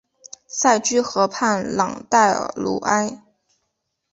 [0.47, 3.21] 塞居河畔朗代尔鲁埃。